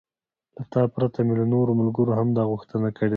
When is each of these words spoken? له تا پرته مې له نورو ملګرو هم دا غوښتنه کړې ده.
له 0.55 0.63
تا 0.73 0.81
پرته 0.93 1.19
مې 1.25 1.33
له 1.39 1.45
نورو 1.53 1.71
ملګرو 1.81 2.17
هم 2.19 2.27
دا 2.37 2.43
غوښتنه 2.51 2.87
کړې 2.97 3.07
ده. 3.09 3.09